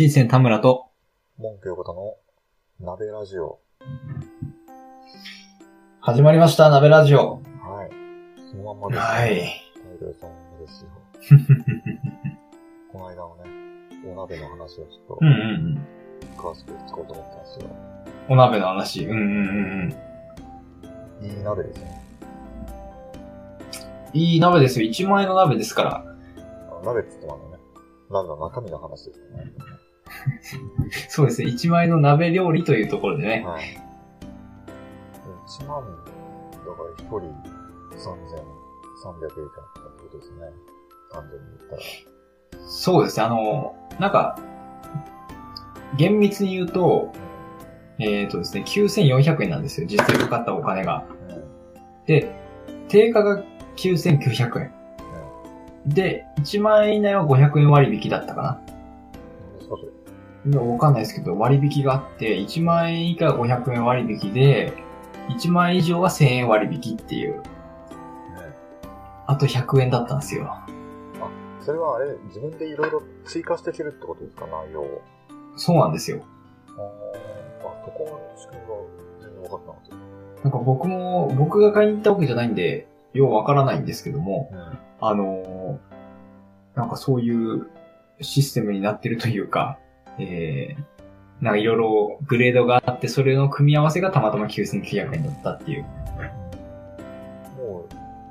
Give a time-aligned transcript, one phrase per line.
[0.00, 0.86] 新鮮田村と、
[1.36, 2.16] 文句横田の
[2.80, 3.60] 鍋ラジオ。
[6.00, 7.42] 始まりました、鍋ラジオ。
[7.60, 7.90] はい。
[8.50, 9.30] そのまんまです、はい。
[10.00, 10.90] 大量さんですよ。
[12.90, 13.44] この間のね、
[14.10, 15.44] お鍋の話をちょっとうんうんう
[15.74, 15.86] ん。
[16.38, 17.68] 詳しく聞こうと思ったんですよ。
[18.30, 19.04] お鍋の話。
[19.04, 19.94] うんうんうん
[21.20, 21.26] うん。
[21.26, 22.02] いい鍋ですね。
[24.14, 24.88] いい鍋ですよ。
[24.88, 25.96] 1万円の鍋ですから。
[26.70, 27.58] あの鍋って言ってもあのね、
[28.08, 29.52] 鍋の中身の話ですよね。
[31.08, 31.48] そうですね。
[31.48, 33.44] 1万円の鍋料理というところでね。
[33.46, 33.78] はい。
[35.46, 35.94] 1万、だか
[36.82, 37.34] ら1人3300円以
[39.00, 39.42] 下って
[40.02, 40.38] ことですね。
[41.12, 41.82] 単純に言ったら。
[42.66, 43.24] そうですね。
[43.24, 44.38] あの、なんか、
[45.96, 47.12] 厳密に言うと、
[47.98, 49.86] えっ、とですね、9400円なんですよ。
[49.86, 51.04] 実際かかったお金が。
[51.28, 51.36] うん。
[51.36, 51.44] うん。
[52.06, 52.34] で、
[52.88, 53.44] 定価が
[53.76, 54.72] 9900円。
[55.86, 58.60] で、1万円以内は500円割引だったかな。
[59.40, 59.82] 何ですかそれ。
[59.82, 59.92] いや
[60.46, 64.72] わかんないですけど、割引があって、1万円以下が500円割引で、
[65.28, 67.42] 1万円以上は1000円割引っていう、ね
[69.26, 70.56] あと100円だったんですよ。
[71.60, 75.02] それはあれ、自分でいろいろ追加していけるってことですか、内容を。
[75.56, 76.22] そうなんですよ。
[76.68, 78.74] ああ、そこの仕組みが
[79.20, 80.42] 全然分かってなかった。
[80.42, 84.78] なんか僕も、僕が買いに行ったわけじゃないんで、ようわからないんですけども、うん。
[85.02, 86.00] あのー
[86.74, 87.66] なんかそういう
[88.20, 89.78] システムになってるというか、
[90.20, 95.82] えー、なんかいろいろグレードがあって、それの組み合わせがたまたま9900円だったっていう。
[97.56, 97.86] も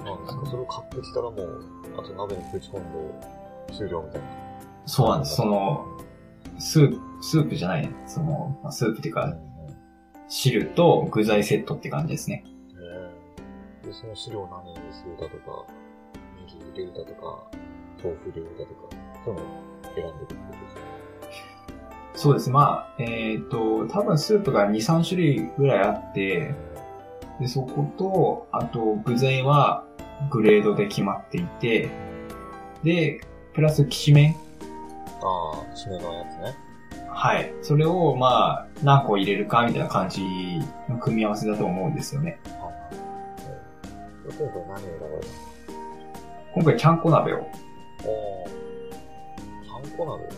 [0.00, 1.64] う、なんですか、それを買ってきたらもう、
[1.98, 4.26] あと鍋にぶち込んで、終了みたいな。
[4.86, 5.36] そうなんです。
[5.36, 5.86] その、
[6.58, 7.92] スープ、スープじゃないね。
[8.06, 9.34] その、まあスープっていうか。
[10.28, 12.42] 汁と具材セットって感じですね。
[12.46, 12.48] へ
[13.84, 13.86] え。
[13.86, 15.66] で、その汁を何にするだとか、
[16.40, 17.50] ネギ入れるだとか、
[18.02, 18.80] 豆腐入れるだとか、
[19.26, 19.46] そういうのを
[19.94, 20.71] 選んでいくってことですか？
[22.22, 22.50] そうです。
[22.50, 26.54] まあ、えっ、と、多分スープが2、3種類ぐらいあって、
[27.40, 29.84] で、そこと、あと具材は
[30.30, 31.90] グレードで決まっていて、
[32.84, 33.20] で、
[33.54, 34.36] プラスきしめん
[35.20, 36.56] ああ、締めのやつね。
[37.08, 37.52] はい。
[37.60, 40.22] それを、まあ、何個入れるかみたいな感じ
[40.88, 42.38] の組み合わせだと思うんですよね。
[42.44, 42.70] 今
[44.36, 45.26] 回何を選ばれた
[46.54, 47.38] 今回、ちゃんこ鍋を。
[47.38, 47.48] のあ
[48.46, 49.82] あ。
[49.82, 50.36] ちゃんこ鍋って、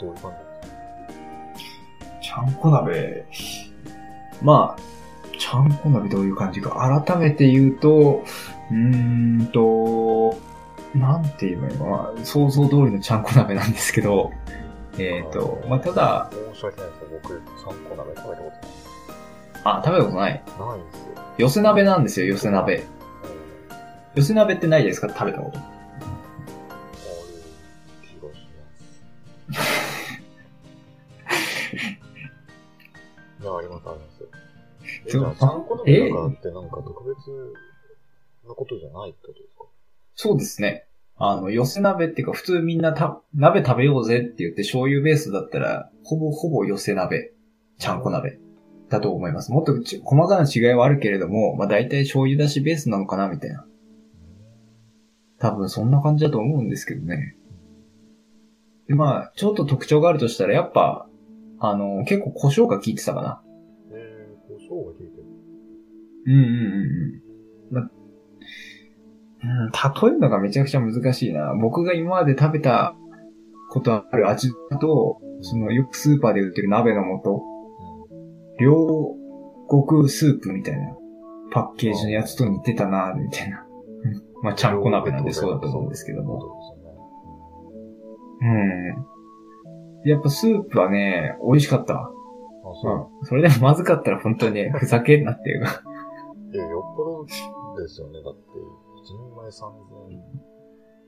[0.00, 0.49] どういう感じ？
[2.30, 3.24] ちゃんこ鍋。
[4.40, 4.80] まあ、
[5.36, 7.02] ちゃんこ鍋どういう感じか。
[7.04, 8.22] 改めて言うと、
[8.70, 8.76] うー
[9.42, 10.38] んと、
[10.96, 12.24] なんて言えばいいのかな。
[12.24, 14.30] 想像通りのちゃんこ鍋なんですけど、
[14.96, 18.50] えっ、と、まあ、ただ、申し訳ないですけど、僕、ちゃんこ鍋食べたこ
[19.62, 20.32] とあ、食べたことない。
[20.32, 21.24] ないんですよ。
[21.38, 22.76] 寄せ鍋なんですよ、寄せ鍋。
[22.76, 23.00] うん
[24.16, 25.08] 寄せ鍋ってないですか？
[25.08, 25.60] 食べたこと。
[35.10, 37.30] え、じそうゃあ、ちゃんこ鍋とかってなんか特別
[38.48, 39.64] なことじゃないってことですか？
[40.14, 40.86] そうですね。
[41.16, 47.32] あの、寄せ鍋っていうか、普通みんなた、鍋食べようぜって言って醤油ベースだったら、ほぼほぼ寄せ鍋、
[47.78, 48.38] ちゃんこ鍋
[48.88, 49.52] だと思います。
[49.52, 53.66] もっとち細かな違いはあるけれども、まあ大体醤油だしベースなのかなみたいな。
[55.38, 57.36] 多分そんな感じだと思うんですけどね。
[58.88, 61.06] で、まあ、ちょっと特徴があるとしたら、やっぱ、
[61.60, 63.42] あの、結構胡椒が効いてたかな。
[66.26, 66.46] うんうんうん
[67.70, 67.80] うん。
[67.80, 67.80] ま、
[69.42, 71.54] うん、例えるのがめちゃくちゃ難しいな。
[71.54, 72.94] 僕が今まで食べた
[73.70, 77.42] ことある味だと、そのよくスーパーで売ってる鍋の素、
[78.58, 79.16] 両
[79.68, 80.96] 国スープみたいな
[81.52, 83.64] パッケージのやつと似てたな、みたいな。
[84.04, 84.08] う
[84.42, 86.40] んまあ、ちゃんこ鍋なんでそうだと思うんですけども。
[86.40, 86.76] そ
[88.42, 90.08] うん。
[90.08, 91.94] やっぱスープはね、美味しかった。
[91.94, 92.10] あ、
[92.82, 93.26] そうん。
[93.26, 95.82] それでもまずかったら本当にね、ふざけんなっていうか。
[96.52, 96.56] う。
[96.56, 97.32] いや、よっぽどで
[97.88, 98.22] すよね。
[98.22, 98.40] だって、
[99.02, 100.22] 一人前3000円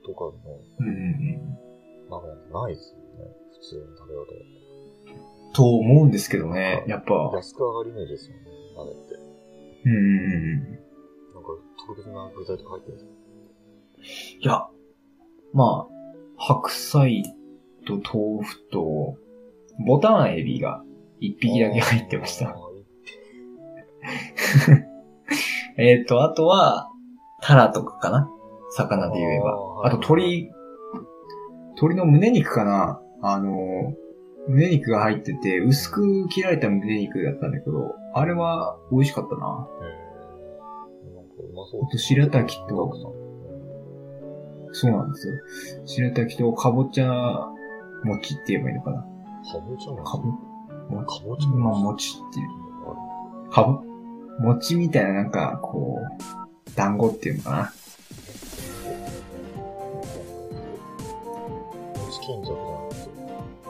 [0.05, 0.33] とかの
[0.79, 0.99] うんうんうん。
[2.09, 3.03] 鍋なんてないですよね。
[3.53, 4.51] 普通に食べようと思って。
[5.55, 7.13] と思うんですけどね、やっぱ。
[7.35, 8.43] 安く上がるイメージですよね。
[8.77, 9.01] 鍋って。
[9.85, 9.99] うんうん。
[10.63, 10.69] な
[11.39, 11.49] んか
[11.87, 13.11] 特別な具材とか入ってるんですか？
[14.41, 14.67] いや、
[15.53, 15.93] まあ、
[16.37, 17.23] 白菜
[17.85, 19.17] と豆腐と、
[19.85, 20.83] ボタンエビが
[21.19, 22.49] 一匹だけ入ってました。
[22.49, 22.57] あー
[25.77, 26.89] えっと、あとは、
[27.41, 28.29] タラとかかな。
[28.75, 29.85] 魚で言えば。
[29.85, 30.51] あと鶏、
[31.75, 33.01] 鶏の胸肉かな。
[33.21, 33.93] あの、
[34.47, 39.67] 胸肉が入ってて、薄く切られた胸肉だったんだけど、あれは美味しかったな。
[39.81, 41.81] えー、なんかうまそう。
[41.85, 42.93] あと白滝と。
[44.73, 45.33] そうなんですよ。
[45.85, 47.07] 白滝とかぼちゃ
[48.03, 49.01] 餅って言えばいいのかな。
[49.01, 49.07] か
[49.59, 50.37] ぼちゃか餅？
[50.89, 53.51] ぶかぼちゃまあ、餅餅っていう。
[53.51, 53.92] かぶ
[54.39, 57.73] 餅みたいななんか、こう、団子っていうのかな。
[61.95, 63.13] 餅巾着なんですよ。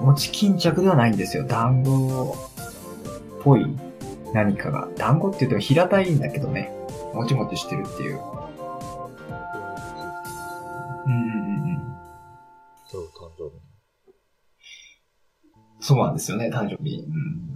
[0.01, 1.45] 餅巾着ではないんですよ。
[1.45, 2.35] 団子
[3.39, 3.65] っぽい
[4.33, 4.89] 何かが。
[4.97, 6.71] 団子って言っても平たいんだけどね。
[7.13, 8.19] もちもちしてるっていう。
[11.05, 11.83] うんうんうんうん。
[12.91, 13.63] 今日誕生日。
[15.79, 17.01] そうなんですよね、誕生日。
[17.01, 17.52] うん、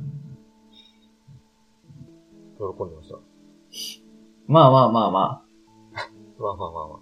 [2.57, 3.17] 喜んでました。
[4.47, 6.99] まあまあまあままあまあまあま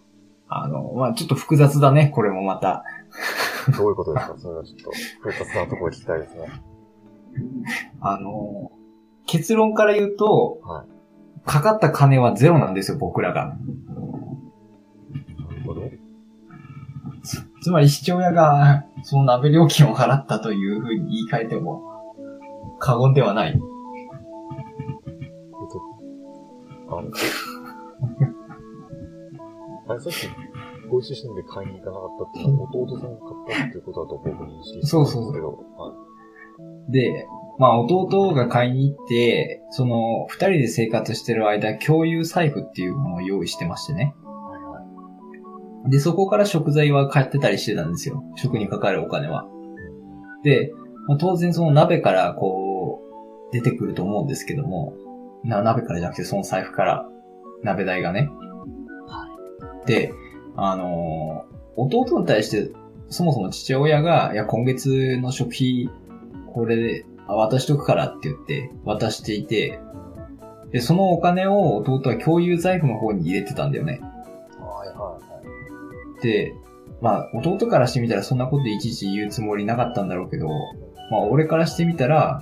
[0.49, 0.63] あ。
[0.63, 2.83] あの、まあちょっと複雑だね、これもまた。
[2.83, 2.83] あ。
[3.77, 4.35] どういうことですか？
[4.37, 4.91] それはちょっと、
[5.21, 6.47] 複雑なところ聞きたいですね。
[7.99, 8.71] あの、
[9.25, 10.87] 結論から言うと、はい。
[11.45, 13.45] かかった金はゼロなんですよ、僕らが。
[13.45, 13.55] な
[15.55, 15.81] るほど。
[17.61, 22.15] つまり父親が、その鍋料金を払ったというふうに言い換えても、
[22.79, 23.59] 過言ではない。
[29.87, 30.27] あれさっき、
[30.89, 35.93] ご一緒してんで買いに行かなかったっていうのは、弟さんが買ったっていうことだと僕認識してたんですけど、は
[36.89, 36.91] い。
[36.91, 37.27] で、
[37.57, 44.15] まあ弟が買いに行って、その、二人で生活してる間、共有財布っていうものを用意してましてね。
[44.23, 45.91] はいはい。
[45.91, 48.23] で、そこから食材は買ってたりしてたんですよ。
[48.35, 49.47] 食にかかるお金は。
[50.43, 50.71] で、
[51.07, 53.01] まあ、当然その鍋からこ
[53.51, 54.93] う、出てくると思うんですけども、
[55.45, 57.09] な、鍋からじゃなくてその財布から、
[57.63, 58.29] 鍋代がね。
[59.85, 60.13] で、
[60.55, 62.71] あのー弟に対して、
[63.09, 65.89] そもそも父親が、いや、今月の食費、
[66.53, 69.79] これで、あ渡しとくからって言って、渡していて、
[70.71, 73.99] で、そのお金を弟は共有財布の方に入れてたんだよね。
[74.59, 75.19] はいはいは
[76.19, 76.21] い。
[76.21, 76.53] で、
[77.01, 80.47] まあ、弟からしてみたらそんなこといちいち言うつもりなかったんだろうけど、
[81.11, 82.41] まあ、俺からしてみたら、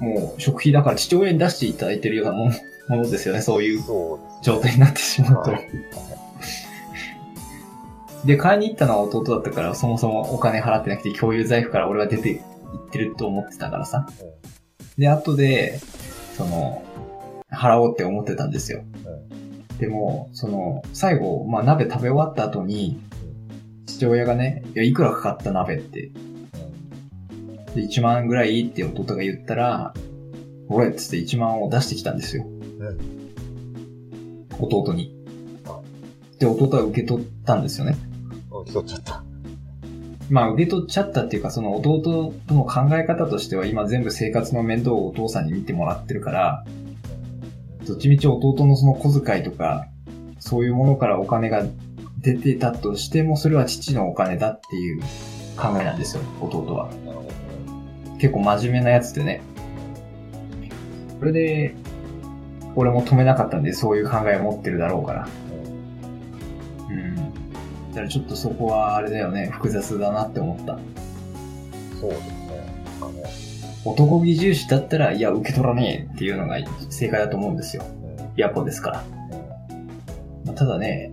[0.00, 2.52] もう食費だから父親に出していただいてるようなもん
[2.88, 3.82] ものですよね、そういう
[4.42, 5.70] 状態になってしまうとはい。
[8.26, 12.42] で、買いに行ったのは弟だったから、そもそもお金払ってなくて共有財布から俺は出て行
[12.78, 14.06] ってると思ってたからさ。
[14.98, 15.78] で、後で、
[16.36, 16.82] その、
[17.50, 18.82] 払おうって思ってたんですよ。
[19.78, 23.00] でも、その、最後、まあ鍋食べ終わった後に、
[23.86, 26.10] 父親がね、いや、いくらかかった鍋って、
[27.74, 29.94] で、1万円ぐらいって弟が言ったら、
[30.68, 32.46] おいっつって1万を出してきたんですよ。
[34.58, 35.14] 弟に。
[36.38, 37.96] で、弟は受け取ったんですよね。
[38.50, 38.72] うん。
[38.72, 39.24] 競っちゃった。
[40.30, 46.64] まあ、受け取っちゃったっていうか、その弟との考え方としては、今全部生活の面倒をお父さんに見てもらってるから、
[47.86, 49.88] どっちみち弟のその小遣いとか、
[50.38, 51.64] そういうものからお金が
[52.20, 55.02] 出てたとしても、それは父のお金だっていう
[55.60, 56.90] 考えなんですよ、弟は。
[58.18, 59.42] 結構真面目なやつでね。
[61.18, 61.74] それで、
[62.74, 65.28] 俺も止めなかったんで、そういう考えを持ってるだろうから。
[66.88, 67.16] うん。
[67.16, 67.22] だ
[67.94, 70.78] からちょっとそこはあれだよね、複雑だなって思った。
[72.00, 72.74] そうですね。
[73.00, 73.12] あの、
[73.84, 76.56] 男気重視だったら、いや、受け取らねえっていうのが
[76.88, 77.84] 正解だと思うんですよ。
[77.84, 78.30] うん。
[78.36, 79.04] ヤポですから。
[80.46, 81.12] まあただね、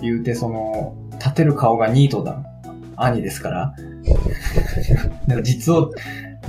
[0.00, 2.42] 言うてその、立てる顔がニートだ。
[2.98, 3.74] 兄ですから。
[5.26, 5.92] なんか実を、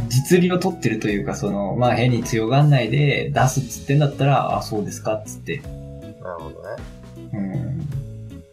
[0.07, 5.57] 実利を取ってるというか、その、まあ変に強がんないで出すっつってんだったら、あ、そうですかっつって。
[6.21, 6.83] なるほどね。
[7.33, 7.79] うん。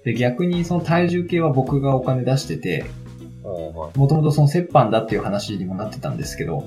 [0.04, 2.84] で、逆にその体重計は僕がお金出してて。
[3.46, 6.64] もともとその折半だっていう話にもなってたんですけど、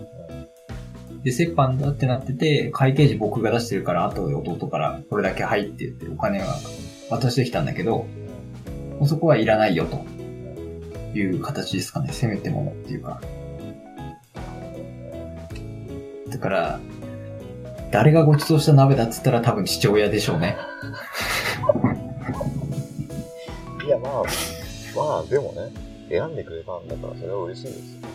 [1.24, 6.46] で、折半だってなってて、会計時僕が出してるから、後で弟からこれだけ入って言ってお金が
[7.10, 8.08] 渡してきたんだけど、
[9.06, 10.06] そこはいらないよと
[11.14, 12.12] いう形ですかね。
[12.12, 13.22] せめてものっていうか。
[16.30, 16.80] だから、
[17.92, 20.58] 誰がご馳走した鍋だっつったら多分父親でしょうね。
[23.86, 24.12] いや、まあ、
[24.96, 25.72] まあ、でもね、
[26.10, 28.10] 選んでくれたんだから、それは嬉しいですよ。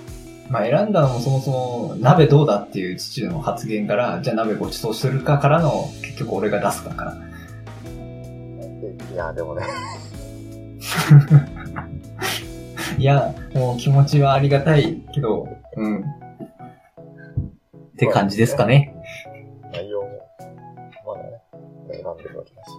[0.50, 7.16] まあ選んだのもそもそも鍋どうだっていう父の発言から、じゃあ鍋ご馳走するかからの結局俺が出すかから。
[9.12, 9.62] いや、でもね、
[13.04, 15.46] いや、もう気持ちはありがたいけど、
[15.76, 16.00] うん。
[16.00, 16.02] っ
[17.98, 18.94] て感じですかね。
[19.74, 20.08] 内容も、
[21.06, 21.42] まだね、
[21.90, 22.70] 選んでるわけだし。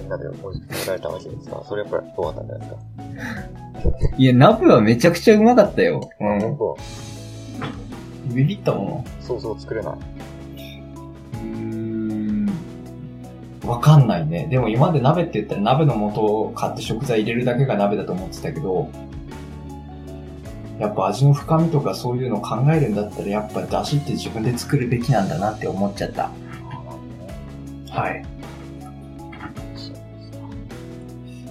[0.00, 4.16] みんなで美味しく食べられたわけですから、それやっぱりどうだったんじゃないですか。
[4.18, 6.10] いや、鍋はめちゃくちゃうまかったよ。
[6.18, 6.40] う本ん。
[6.58, 6.76] 当
[8.34, 9.92] ビビったもそうそう作れない。
[9.92, 9.98] の。
[11.34, 11.38] うー
[11.76, 11.79] ん。
[13.70, 14.48] わかんないね。
[14.50, 18.90] でも今まで鍋って言ったら鍋の素を買って食材入れるだけが鍋だと思ってたけど、
[20.80, 26.30] やっぱ味の深みとかそういうのを考えるんだったら、やっぱ出汁って自分で作るべきなんだなって思っちゃった。
[27.90, 28.24] はい。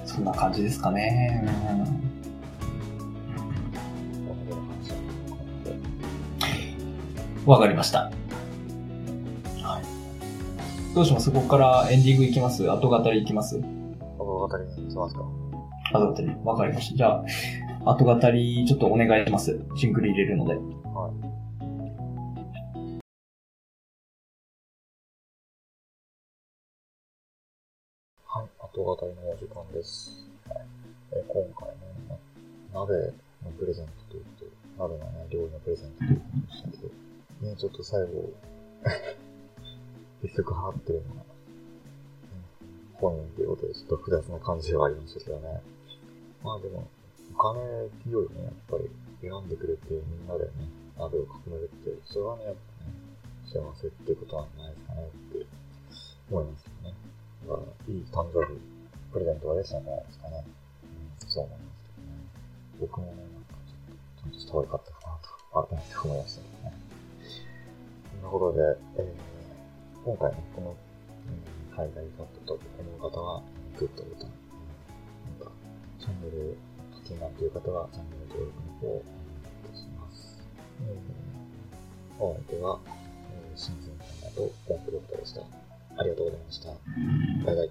[0.05, 0.19] そ。
[0.19, 1.43] んな感じですかね。
[7.45, 8.11] わかりました。
[10.99, 11.05] はい。
[11.05, 11.31] どうします？
[11.31, 12.69] ここからエンディングいきます？
[12.69, 13.57] 後語りいきます？
[14.17, 15.21] 物語に行きますか？
[15.93, 16.27] 後語り。
[16.43, 16.97] わかりました。
[16.97, 17.23] じゃ
[17.85, 19.57] あ、後語りちょっとお願いします。
[19.77, 20.55] シンクル入れるので。
[20.55, 20.63] はい。
[28.25, 30.27] はい、後語りのお時間です。
[30.49, 30.57] はい、
[31.13, 31.75] え今回ね、
[32.73, 33.13] な鍋
[33.45, 36.83] のプレゼントということで、鍋のね、料理のプレゼントということでしたけど、
[37.49, 38.33] ね、ちょっと最後、
[40.21, 41.21] 結局払ってるのが、
[42.95, 45.61] 本人ということで、ちょっと複雑な感じではありましたけどね。
[46.43, 46.87] まあでも、
[47.33, 48.89] お金っていうよりね、やっぱり
[49.21, 50.51] 選んでくれてみんなでね、
[50.97, 52.91] 鍋を囲めるって、それはね、やっぱね、
[53.47, 55.09] 幸せってことなんじゃないですかねっ
[55.39, 55.45] て
[56.29, 56.95] 思いますよね。
[57.47, 58.59] だから、いい誕生日、
[59.11, 60.43] プレゼントができたんじゃないですかね。
[60.43, 62.19] うん、そう思いますけどね。
[62.79, 66.75] 僕もね、なんかちょっと、ちゃんとした方が良かったかなと、改めて思いましたけどね。
[68.11, 69.38] そんなことで、えー、
[70.05, 70.75] 今回ね、この、うん
[71.75, 73.41] 海外カットとこの方は、
[73.77, 74.29] グッドボタン、
[75.39, 75.51] なんか、
[75.99, 76.57] チャンネル、
[77.05, 80.43] 気になっている方は、チャンネル登録の方をお願いいたします。
[82.19, 82.79] うん、お相手は、
[83.55, 85.41] 新鮮さんと、ランプドクタでした。
[85.41, 86.69] ありがとうございました？
[87.45, 87.67] バイバイ。